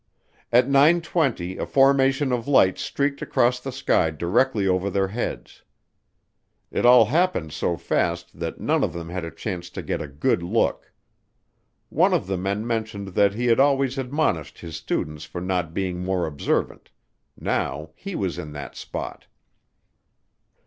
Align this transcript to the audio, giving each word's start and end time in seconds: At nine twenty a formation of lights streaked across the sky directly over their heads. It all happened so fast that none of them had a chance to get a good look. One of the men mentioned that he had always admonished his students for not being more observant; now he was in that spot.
At 0.51 0.67
nine 0.67 1.01
twenty 1.01 1.57
a 1.57 1.65
formation 1.67 2.31
of 2.31 2.47
lights 2.47 2.81
streaked 2.81 3.21
across 3.21 3.59
the 3.59 3.71
sky 3.71 4.09
directly 4.09 4.67
over 4.67 4.89
their 4.89 5.09
heads. 5.09 5.61
It 6.71 6.87
all 6.87 7.05
happened 7.05 7.51
so 7.53 7.77
fast 7.77 8.39
that 8.39 8.59
none 8.59 8.83
of 8.83 8.93
them 8.93 9.09
had 9.09 9.23
a 9.23 9.29
chance 9.29 9.69
to 9.69 9.83
get 9.83 10.01
a 10.01 10.07
good 10.07 10.41
look. 10.41 10.91
One 11.89 12.15
of 12.15 12.25
the 12.25 12.35
men 12.37 12.65
mentioned 12.65 13.09
that 13.09 13.35
he 13.35 13.45
had 13.45 13.59
always 13.59 13.99
admonished 13.99 14.57
his 14.57 14.75
students 14.75 15.25
for 15.25 15.39
not 15.39 15.71
being 15.71 15.99
more 15.99 16.25
observant; 16.25 16.89
now 17.39 17.91
he 17.95 18.15
was 18.15 18.39
in 18.39 18.53
that 18.53 18.75
spot. 18.75 19.27